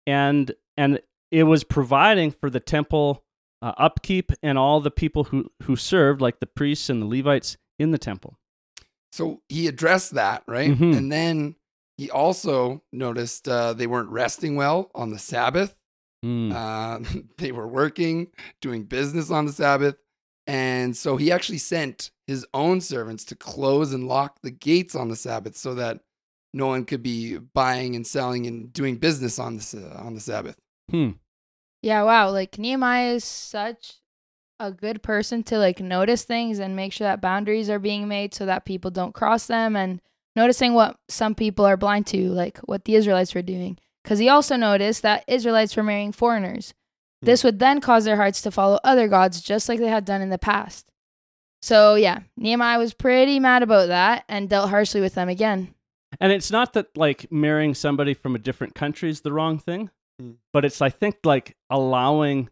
and 0.06 0.52
and 0.76 1.00
it 1.30 1.44
was 1.44 1.64
providing 1.64 2.30
for 2.30 2.50
the 2.50 2.60
temple 2.60 3.24
uh, 3.62 3.72
upkeep 3.76 4.32
and 4.42 4.58
all 4.58 4.80
the 4.80 4.90
people 4.90 5.24
who 5.24 5.50
who 5.64 5.76
served, 5.76 6.20
like 6.20 6.40
the 6.40 6.46
priests 6.46 6.90
and 6.90 7.02
the 7.02 7.06
Levites 7.06 7.56
in 7.78 7.90
the 7.90 7.98
temple. 7.98 8.38
So 9.12 9.40
he 9.48 9.66
addressed 9.68 10.14
that, 10.14 10.42
right? 10.46 10.70
Mhm. 10.70 10.96
And 10.96 11.10
then 11.12 11.56
he 11.96 12.10
also 12.10 12.82
noticed 12.92 13.48
uh, 13.48 13.72
they 13.72 13.86
weren't 13.86 14.10
resting 14.10 14.56
well 14.56 14.90
on 14.94 15.10
the 15.10 15.18
Sabbath. 15.18 15.76
Mm. 16.24 16.52
Uh, 16.52 17.20
they 17.38 17.52
were 17.52 17.66
working, 17.66 18.28
doing 18.60 18.84
business 18.84 19.30
on 19.30 19.46
the 19.46 19.52
Sabbath. 19.52 19.96
And 20.48 20.96
so 20.96 21.18
he 21.18 21.30
actually 21.30 21.58
sent 21.58 22.10
his 22.26 22.46
own 22.54 22.80
servants 22.80 23.24
to 23.26 23.36
close 23.36 23.92
and 23.92 24.08
lock 24.08 24.40
the 24.42 24.50
gates 24.50 24.94
on 24.94 25.08
the 25.08 25.16
Sabbath 25.16 25.56
so 25.56 25.74
that 25.74 26.00
no 26.54 26.66
one 26.66 26.86
could 26.86 27.02
be 27.02 27.36
buying 27.36 27.94
and 27.94 28.06
selling 28.06 28.46
and 28.46 28.72
doing 28.72 28.96
business 28.96 29.38
on 29.38 29.56
the, 29.56 29.62
Sa- 29.62 29.98
on 29.98 30.14
the 30.14 30.20
Sabbath. 30.20 30.56
Hmm. 30.90 31.10
Yeah, 31.82 32.02
wow. 32.02 32.30
Like 32.30 32.58
Nehemiah 32.58 33.12
is 33.12 33.24
such 33.24 33.96
a 34.58 34.72
good 34.72 35.02
person 35.02 35.42
to 35.44 35.58
like 35.58 35.80
notice 35.80 36.24
things 36.24 36.58
and 36.58 36.74
make 36.74 36.94
sure 36.94 37.06
that 37.06 37.20
boundaries 37.20 37.68
are 37.68 37.78
being 37.78 38.08
made 38.08 38.34
so 38.34 38.46
that 38.46 38.64
people 38.64 38.90
don't 38.90 39.14
cross 39.14 39.46
them 39.46 39.76
and 39.76 40.00
noticing 40.34 40.72
what 40.72 40.98
some 41.08 41.34
people 41.34 41.66
are 41.66 41.76
blind 41.76 42.06
to, 42.06 42.30
like 42.30 42.58
what 42.60 42.86
the 42.86 42.94
Israelites 42.94 43.34
were 43.34 43.42
doing. 43.42 43.78
Because 44.02 44.18
he 44.18 44.30
also 44.30 44.56
noticed 44.56 45.02
that 45.02 45.24
Israelites 45.28 45.76
were 45.76 45.82
marrying 45.82 46.12
foreigners. 46.12 46.72
This 47.22 47.42
would 47.44 47.58
then 47.58 47.80
cause 47.80 48.04
their 48.04 48.16
hearts 48.16 48.42
to 48.42 48.50
follow 48.50 48.78
other 48.84 49.08
gods 49.08 49.40
just 49.40 49.68
like 49.68 49.78
they 49.80 49.88
had 49.88 50.04
done 50.04 50.22
in 50.22 50.28
the 50.30 50.38
past. 50.38 50.90
So, 51.62 51.96
yeah, 51.96 52.20
Nehemiah 52.36 52.78
was 52.78 52.94
pretty 52.94 53.40
mad 53.40 53.64
about 53.64 53.88
that 53.88 54.24
and 54.28 54.48
dealt 54.48 54.70
harshly 54.70 55.00
with 55.00 55.14
them 55.14 55.28
again. 55.28 55.74
And 56.20 56.32
it's 56.32 56.50
not 56.52 56.72
that 56.74 56.96
like 56.96 57.30
marrying 57.32 57.74
somebody 57.74 58.14
from 58.14 58.34
a 58.34 58.38
different 58.38 58.74
country 58.74 59.10
is 59.10 59.20
the 59.22 59.32
wrong 59.32 59.58
thing, 59.58 59.90
Mm. 60.22 60.34
but 60.52 60.64
it's 60.64 60.80
I 60.82 60.90
think 60.90 61.16
like 61.24 61.56
allowing 61.70 62.48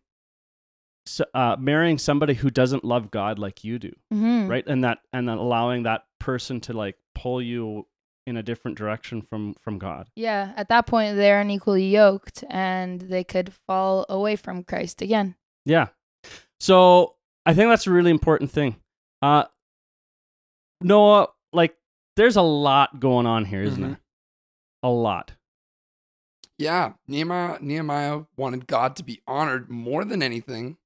uh, 1.35 1.56
marrying 1.58 1.99
somebody 1.99 2.35
who 2.35 2.50
doesn't 2.50 2.85
love 2.85 3.11
God 3.11 3.38
like 3.38 3.62
you 3.64 3.78
do, 3.78 3.92
Mm-hmm. 4.12 4.49
right? 4.49 4.66
And 4.66 4.82
that 4.85 4.99
and 5.12 5.28
then 5.28 5.38
allowing 5.38 5.85
that 5.85 6.04
person 6.18 6.61
to 6.62 6.73
like 6.73 6.96
pull 7.14 7.40
you 7.40 7.87
in 8.26 8.37
a 8.37 8.42
different 8.42 8.76
direction 8.76 9.23
from 9.23 9.54
from 9.54 9.78
God. 9.78 10.09
Yeah, 10.16 10.52
at 10.56 10.68
that 10.68 10.87
point, 10.87 11.16
they're 11.16 11.40
unequally 11.40 11.87
yoked 11.88 12.45
and 12.50 13.00
they 13.00 13.25
could 13.25 13.52
fall 13.66 14.04
away 14.09 14.37
from 14.37 14.64
Christ 14.64 15.00
again. 15.02 15.37
Yeah. 15.64 15.88
So 16.61 17.14
I 17.45 17.54
think 17.54 17.71
that's 17.71 17.87
a 17.87 17.90
really 17.92 18.11
important 18.11 18.50
thing. 18.50 18.76
Uh, 19.23 19.45
Noah, 20.80 21.28
like, 21.52 21.76
there's 22.16 22.37
a 22.37 22.42
lot 22.42 23.00
going 23.00 23.26
on 23.26 23.45
here, 23.45 23.62
isn't 23.62 23.83
Mhm. 23.83 23.87
there? 23.87 24.00
A 24.83 24.88
lot. 24.90 25.33
Yeah, 26.59 26.95
Nehemiah, 27.06 27.59
Nehemiah 27.61 28.23
wanted 28.37 28.66
God 28.66 28.97
to 28.97 29.02
be 29.02 29.21
honored 29.26 29.71
more 29.71 30.04
than 30.04 30.23
anything. 30.23 30.78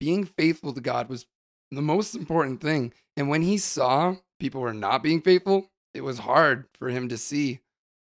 Being 0.00 0.24
faithful 0.24 0.72
to 0.72 0.80
God 0.80 1.08
was 1.08 1.26
the 1.70 1.82
most 1.82 2.14
important 2.14 2.60
thing. 2.62 2.92
And 3.16 3.28
when 3.28 3.42
he 3.42 3.58
saw 3.58 4.16
people 4.38 4.60
were 4.60 4.72
not 4.72 5.02
being 5.02 5.20
faithful, 5.20 5.70
it 5.98 6.04
was 6.04 6.20
hard 6.20 6.66
for 6.78 6.88
him 6.88 7.08
to 7.08 7.18
see. 7.18 7.60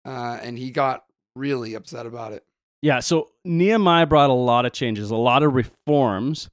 Uh, 0.04 0.38
and 0.42 0.58
he 0.58 0.70
got 0.70 1.04
really 1.37 1.75
upset 1.75 2.06
about 2.06 2.32
it. 2.32 2.44
Yeah, 2.82 3.00
so 3.00 3.30
Nehemiah 3.44 4.06
brought 4.06 4.30
a 4.30 4.35
lot 4.35 4.66
of 4.66 4.73
changes, 4.73 5.11
a 5.11 5.16
lot 5.16 5.42
of 5.42 5.54
reforms, 5.54 6.50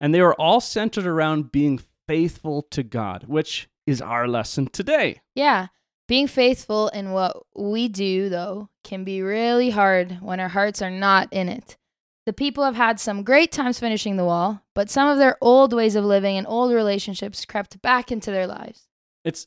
and 0.00 0.14
they 0.14 0.22
were 0.22 0.38
all 0.40 0.60
centered 0.60 1.06
around 1.06 1.52
being 1.52 1.80
faithful 2.06 2.62
to 2.70 2.82
God, 2.82 3.24
which 3.26 3.68
is 3.86 4.00
our 4.00 4.28
lesson 4.28 4.66
today. 4.66 5.20
Yeah, 5.34 5.68
being 6.06 6.26
faithful 6.26 6.88
in 6.88 7.12
what 7.12 7.36
we 7.54 7.88
do, 7.88 8.28
though, 8.28 8.68
can 8.84 9.04
be 9.04 9.20
really 9.22 9.70
hard 9.70 10.18
when 10.20 10.40
our 10.40 10.48
hearts 10.48 10.80
are 10.80 10.90
not 10.90 11.32
in 11.32 11.48
it. 11.48 11.76
The 12.24 12.32
people 12.34 12.64
have 12.64 12.76
had 12.76 13.00
some 13.00 13.22
great 13.22 13.52
times 13.52 13.78
finishing 13.78 14.16
the 14.16 14.24
wall, 14.24 14.62
but 14.74 14.90
some 14.90 15.08
of 15.08 15.18
their 15.18 15.38
old 15.40 15.72
ways 15.72 15.96
of 15.96 16.04
living 16.04 16.36
and 16.36 16.46
old 16.46 16.72
relationships 16.72 17.46
crept 17.46 17.80
back 17.80 18.12
into 18.12 18.30
their 18.30 18.46
lives. 18.46 18.86
It's 19.24 19.46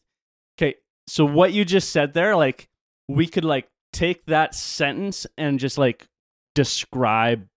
okay. 0.57 0.75
So 1.07 1.25
what 1.25 1.53
you 1.53 1.65
just 1.65 1.89
said 1.91 2.13
there, 2.13 2.35
like 2.35 2.67
we 3.07 3.27
could 3.27 3.45
like 3.45 3.67
take 3.93 4.25
that 4.27 4.55
sentence 4.55 5.27
and 5.37 5.59
just 5.59 5.77
like 5.77 6.07
describe 6.55 7.47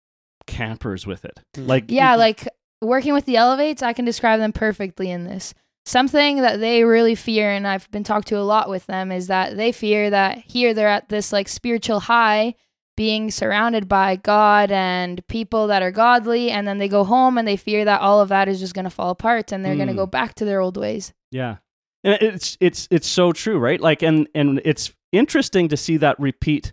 campers 0.47 1.07
with 1.07 1.25
it. 1.25 1.41
Mm. 1.57 1.69
Like 1.69 1.85
Yeah, 1.89 2.17
like 2.17 2.49
working 2.81 3.15
with 3.15 3.25
the 3.25 3.37
elevates, 3.37 3.83
I 3.83 3.93
can 3.93 4.05
describe 4.05 4.41
them 4.41 4.53
perfectly 4.53 5.11
in 5.11 5.25
this. 5.25 5.55
Something 5.87 6.41
that 6.41 6.61
they 6.61 6.83
really 6.85 7.15
fear, 7.15 7.51
and 7.51 7.67
I've 7.67 7.91
been 7.91 8.05
talked 8.05 8.29
to 8.29 8.39
a 8.39 8.41
lot 8.41 8.71
with 8.71 8.87
them, 8.87 9.13
is 9.13 9.27
that 9.27 9.57
they 9.57 9.71
fear 9.71 10.09
that 10.11 10.39
here 10.39 10.73
they're 10.73 10.89
at 10.89 11.11
this 11.11 11.31
like 11.31 11.47
spiritual 11.47 12.01
high, 12.01 12.55
being 12.97 13.31
surrounded 13.31 13.87
by 13.87 14.17
God 14.17 14.73
and 14.73 15.27
people 15.27 15.67
that 15.67 15.83
are 15.83 15.91
godly, 15.91 16.51
and 16.51 16.67
then 16.67 16.79
they 16.79 16.89
go 16.89 17.05
home 17.05 17.37
and 17.37 17.47
they 17.47 17.57
fear 17.57 17.85
that 17.85 18.01
all 18.01 18.21
of 18.23 18.31
that 18.31 18.49
is 18.49 18.61
just 18.61 18.73
going 18.73 18.85
to 18.85 18.91
fall 18.91 19.11
apart 19.11 19.53
and 19.53 19.63
they're 19.63 19.77
going 19.77 19.89
to 19.89 19.93
Mm. 19.93 19.99
go 19.99 20.07
back 20.07 20.35
to 20.37 20.47
their 20.47 20.61
old 20.61 20.79
ways. 20.79 21.13
Yeah. 21.31 21.57
And 22.05 22.19
it's 22.21 22.57
it's 22.61 22.87
it's 22.91 23.09
so 23.09 23.33
true, 23.33 23.59
right? 23.59 23.81
Like 23.81 24.03
and 24.03 24.29
and 24.35 24.61
it's 24.65 24.93
interesting 25.11 25.69
to 25.69 25.77
see 25.77 25.97
that 25.97 26.21
repeat 26.21 26.73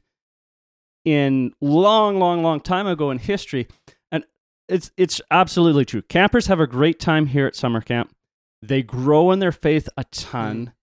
in 1.05 1.53
long 1.61 2.19
long 2.19 2.43
long 2.43 2.59
time 2.59 2.85
ago 2.85 3.09
in 3.11 3.17
history. 3.17 3.67
And 4.11 4.25
it's 4.67 4.91
it's 4.97 5.21
absolutely 5.31 5.85
true. 5.85 6.01
Campers 6.03 6.47
have 6.47 6.59
a 6.59 6.67
great 6.67 6.99
time 6.99 7.27
here 7.27 7.47
at 7.47 7.55
summer 7.55 7.81
camp. 7.81 8.13
They 8.61 8.83
grow 8.83 9.31
in 9.31 9.39
their 9.39 9.51
faith 9.51 9.87
a 9.97 10.03
ton. 10.05 10.73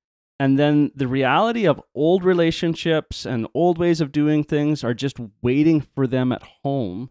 And 0.41 0.59
then 0.59 0.93
the 0.95 1.09
reality 1.09 1.67
of 1.67 1.83
old 1.95 2.25
relationships 2.25 3.27
and 3.27 3.47
old 3.55 3.77
ways 3.77 4.01
of 4.01 4.13
doing 4.13 4.45
things 4.45 4.85
are 4.85 4.95
just 4.95 5.19
waiting 5.43 5.81
for 5.81 6.07
them 6.07 6.33
at 6.33 6.43
home. 6.63 7.11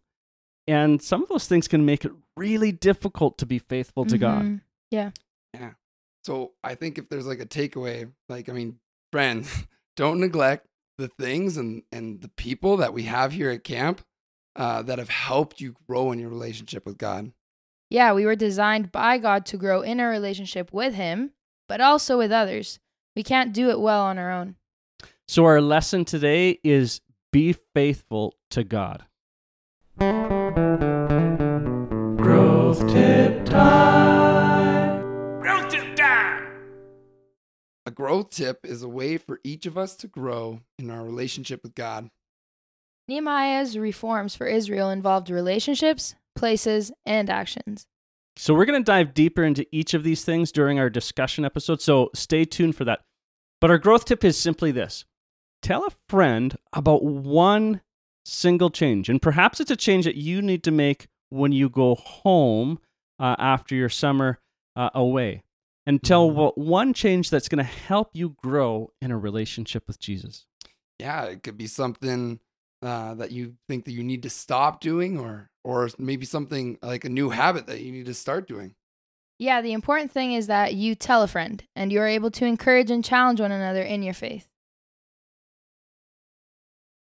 And 0.66 1.02
some 1.02 1.24
of 1.24 1.30
those 1.30 1.46
things 1.46 1.68
can 1.68 1.86
make 1.86 2.04
it 2.06 2.12
really 2.38 2.72
difficult 2.72 3.38
to 3.40 3.46
be 3.46 3.60
faithful 3.60 4.06
to 4.06 4.18
God. 4.18 4.44
Mhm. 4.44 4.62
So 6.28 6.52
I 6.62 6.76
think 6.76 6.98
if 6.98 7.08
there's 7.08 7.26
like 7.26 7.40
a 7.40 7.46
takeaway, 7.46 8.12
like, 8.28 8.50
I 8.50 8.52
mean, 8.52 8.80
friends, 9.14 9.50
don't 9.96 10.20
neglect 10.20 10.68
the 10.98 11.08
things 11.08 11.56
and, 11.56 11.84
and 11.94 12.20
the 12.20 12.28
people 12.28 12.76
that 12.78 12.94
we 12.94 13.04
have 13.04 13.32
here 13.32 13.50
at 13.50 13.64
camp 13.64 14.02
uh, 14.58 14.82
that 14.82 15.00
have 15.00 15.08
helped 15.08 15.62
you 15.62 15.74
grow 15.88 16.12
in 16.12 16.20
your 16.20 16.28
relationship 16.28 16.86
with 16.86 16.98
God. 16.98 17.32
Yeah, 17.90 18.12
we 18.12 18.26
were 18.26 18.36
designed 18.36 18.92
by 18.92 19.20
God 19.20 19.46
to 19.46 19.58
grow 19.58 19.82
in 19.82 20.02
our 20.02 20.10
relationship 20.10 20.74
with 20.74 20.96
Him, 20.96 21.32
but 21.70 21.80
also 21.80 22.18
with 22.18 22.34
others. 22.34 22.80
We 23.16 23.24
can't 23.24 23.54
do 23.54 23.70
it 23.70 23.80
well 23.80 24.04
on 24.04 24.18
our 24.18 24.30
own. 24.30 24.58
So, 25.30 25.46
our 25.46 25.62
lesson 25.62 26.04
today 26.04 26.60
is 26.62 27.00
be 27.32 27.54
faithful 27.54 28.36
to 28.50 28.66
God. 28.66 29.06
Growth 32.18 32.86
tip 32.92 33.46
time. 33.46 34.27
Growth 37.98 38.08
growth 38.08 38.30
tip 38.30 38.60
is 38.64 38.84
a 38.84 38.88
way 38.88 39.18
for 39.18 39.40
each 39.44 39.66
of 39.66 39.76
us 39.76 39.96
to 39.96 40.08
grow 40.08 40.62
in 40.78 40.92
our 40.92 41.04
relationship 41.04 41.64
with 41.64 41.74
God. 41.74 42.10
Nehemiah's 43.08 43.76
reforms 43.76 44.36
for 44.36 44.46
Israel 44.46 44.92
involved 44.92 45.32
relationships, 45.32 46.14
places, 46.36 46.92
and 47.08 47.28
actions. 47.28 47.88
So 48.36 48.54
we're 48.54 48.66
going 48.66 48.80
to 48.80 48.86
dive 48.86 49.16
deeper 49.16 49.44
into 49.44 49.66
each 49.72 49.96
of 49.96 50.04
these 50.04 50.24
things 50.24 50.52
during 50.52 50.78
our 50.78 50.92
discussion 50.92 51.44
episode. 51.44 51.82
So 51.82 52.12
stay 52.14 52.46
tuned 52.46 52.76
for 52.76 52.86
that. 52.86 53.00
But 53.60 53.72
our 53.72 53.80
growth 53.80 54.06
tip 54.06 54.24
is 54.24 54.38
simply 54.38 54.72
this 54.72 55.06
tell 55.64 55.84
a 55.84 55.92
friend 56.08 56.56
about 56.74 57.04
one 57.04 57.82
single 58.26 58.70
change. 58.70 59.10
And 59.10 59.20
perhaps 59.20 59.60
it's 59.60 59.72
a 59.72 59.76
change 59.76 60.06
that 60.06 60.18
you 60.18 60.44
need 60.44 60.64
to 60.66 60.72
make 60.72 61.08
when 61.30 61.52
you 61.52 61.68
go 61.68 61.96
home 61.96 62.78
uh, 63.20 63.36
after 63.40 63.74
your 63.74 63.90
summer 63.90 64.40
uh, 64.76 64.92
away. 64.94 65.42
And 65.88 66.04
tell 66.04 66.30
what 66.30 66.58
one 66.58 66.94
change 66.94 67.30
that's 67.30 67.48
going 67.48 67.58
to 67.58 67.64
help 67.64 68.10
you 68.14 68.36
grow 68.44 68.92
in 69.02 69.10
a 69.10 69.18
relationship 69.18 69.88
with 69.88 70.00
Jesus. 70.00 70.46
Yeah, 71.00 71.24
it 71.24 71.44
could 71.44 71.58
be 71.58 71.68
something 71.68 72.42
uh, 72.82 73.14
that 73.14 73.32
you 73.32 73.56
think 73.70 73.86
that 73.86 73.94
you 73.94 74.04
need 74.04 74.24
to 74.24 74.30
stop 74.30 74.82
doing, 74.82 75.18
or 75.18 75.50
or 75.64 75.90
maybe 75.98 76.26
something 76.26 76.78
like 76.82 77.06
a 77.06 77.10
new 77.10 77.30
habit 77.30 77.68
that 77.68 77.82
you 77.82 77.94
need 77.94 78.06
to 78.08 78.14
start 78.14 78.50
doing. 78.50 78.76
Yeah, 79.40 79.62
the 79.62 79.72
important 79.72 80.12
thing 80.12 80.34
is 80.34 80.48
that 80.48 80.74
you 80.74 80.94
tell 80.94 81.24
a 81.24 81.28
friend 81.28 81.64
and 81.76 81.92
you 81.92 82.02
are 82.02 82.08
able 82.08 82.32
to 82.32 82.46
encourage 82.46 82.92
and 82.92 83.04
challenge 83.04 83.40
one 83.40 83.52
another 83.52 83.82
in 83.82 84.04
your 84.04 84.14
faith. 84.14 84.48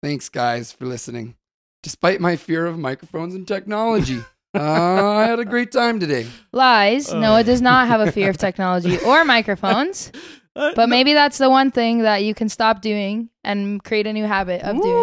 Thanks, 0.03 0.29
guys, 0.29 0.71
for 0.71 0.85
listening. 0.85 1.37
Despite 1.83 2.21
my 2.21 2.37
fear 2.37 2.67
of 2.67 2.79
microphones 2.79 3.35
and 3.35 3.49
technology, 3.49 4.23
uh, 4.57 5.05
I 5.19 5.27
had 5.27 5.39
a 5.39 5.45
great 5.45 5.71
time 5.73 6.01
today. 6.01 6.27
Lies. 6.53 7.13
Uh. 7.13 7.21
Noah 7.21 7.45
does 7.45 7.61
not 7.63 7.89
have 7.89 8.01
a 8.01 8.11
fear 8.13 8.31
of 8.31 8.39
technology 8.47 8.99
or 9.01 9.25
microphones, 9.25 10.11
Uh, 10.57 10.73
but 10.75 10.89
maybe 10.89 11.13
that's 11.13 11.37
the 11.37 11.51
one 11.51 11.71
thing 11.71 11.99
that 12.01 12.25
you 12.25 12.33
can 12.35 12.49
stop 12.49 12.81
doing 12.81 13.29
and 13.45 13.83
create 13.85 14.07
a 14.07 14.13
new 14.13 14.25
habit 14.25 14.63
of 14.63 14.81
doing. 14.81 14.95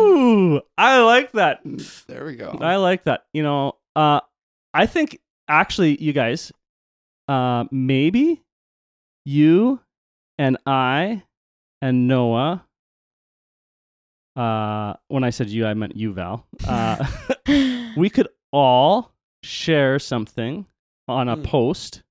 Ooh, 0.58 0.62
I 0.80 1.00
like 1.02 1.32
that. 1.34 1.64
Mm, 1.64 2.06
There 2.08 2.26
we 2.26 2.36
go. 2.36 2.58
I 2.60 2.78
like 2.78 3.04
that. 3.04 3.26
You 3.34 3.44
know, 3.44 3.74
uh, 3.96 4.22
I 4.74 4.88
think 4.88 5.20
actually, 5.48 6.02
you 6.02 6.12
guys, 6.12 6.52
uh, 7.28 7.66
maybe 7.72 8.42
you 9.26 9.80
and 10.40 10.58
I 10.66 11.22
and 11.84 12.08
Noah. 12.08 12.66
Uh, 14.36 14.96
when 15.10 15.24
I 15.24 15.30
said 15.30 15.50
you, 15.50 15.68
I 15.68 15.76
meant 15.76 15.96
you, 15.96 16.14
Val. 16.14 16.48
Uh, 16.68 16.98
we 17.96 18.10
could 18.10 18.28
all 18.52 19.13
share 19.44 20.00
something 20.00 20.66
on 21.08 21.28
a 21.28 21.36
Hmm. 21.36 21.44
post 21.44 22.04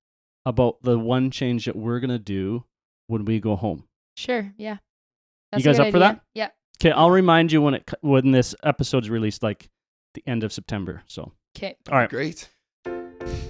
about 0.45 0.81
the 0.83 0.97
one 0.99 1.31
change 1.31 1.65
that 1.65 1.75
we're 1.75 1.99
gonna 1.99 2.19
do 2.19 2.63
when 3.07 3.25
we 3.25 3.39
go 3.39 3.55
home. 3.55 3.85
Sure, 4.15 4.53
yeah. 4.57 4.77
You 5.55 5.63
guys 5.63 5.77
good 5.77 5.87
up 5.87 5.91
for 5.91 5.99
that? 5.99 6.21
Yeah. 6.33 6.49
Okay, 6.81 6.91
I'll 6.91 7.11
remind 7.11 7.51
you 7.51 7.61
when 7.61 7.75
it 7.75 7.89
when 8.01 8.31
this 8.31 8.55
episode's 8.63 9.09
released, 9.09 9.41
like 9.43 9.69
the 10.15 10.23
end 10.27 10.43
of 10.43 10.51
September. 10.53 11.03
So, 11.07 11.31
Okay. 11.57 11.75
all 11.91 11.97
right. 11.97 12.09
Great. 12.09 12.49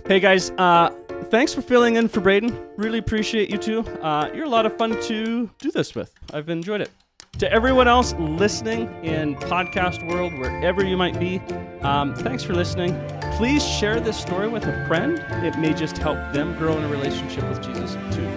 Hey 0.05 0.19
guys, 0.19 0.51
uh, 0.51 0.89
thanks 1.31 1.53
for 1.53 1.61
filling 1.61 1.95
in 1.95 2.07
for 2.07 2.19
Braden. 2.21 2.55
Really 2.77 2.99
appreciate 2.99 3.49
you 3.49 3.57
two. 3.57 3.79
Uh, 4.01 4.29
you're 4.33 4.45
a 4.45 4.49
lot 4.49 4.65
of 4.65 4.77
fun 4.77 4.91
to 5.03 5.49
do 5.59 5.71
this 5.71 5.95
with. 5.95 6.13
I've 6.33 6.49
enjoyed 6.49 6.81
it. 6.81 6.91
To 7.39 7.51
everyone 7.51 7.87
else 7.87 8.13
listening 8.19 8.87
in 9.03 9.35
podcast 9.35 10.07
world, 10.07 10.33
wherever 10.33 10.85
you 10.85 10.95
might 10.97 11.19
be, 11.19 11.39
um, 11.81 12.13
thanks 12.15 12.43
for 12.43 12.53
listening. 12.53 12.91
Please 13.37 13.65
share 13.65 13.99
this 13.99 14.17
story 14.17 14.47
with 14.47 14.63
a 14.65 14.85
friend. 14.87 15.17
It 15.43 15.57
may 15.57 15.73
just 15.73 15.97
help 15.97 16.17
them 16.33 16.55
grow 16.57 16.77
in 16.77 16.83
a 16.83 16.87
relationship 16.87 17.43
with 17.49 17.61
Jesus 17.63 17.93
too. 18.15 18.27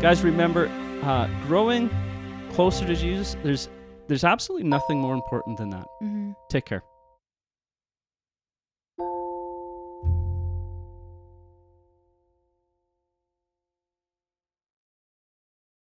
Guys, 0.00 0.22
remember, 0.22 0.68
uh, 1.02 1.28
growing 1.46 1.90
closer 2.52 2.86
to 2.86 2.94
Jesus. 2.94 3.36
There's 3.42 3.68
there's 4.08 4.24
absolutely 4.24 4.68
nothing 4.68 4.98
more 5.00 5.14
important 5.14 5.58
than 5.58 5.70
that. 5.70 5.86
hmm 6.00 6.30
Take 6.48 6.64
care. 6.64 6.82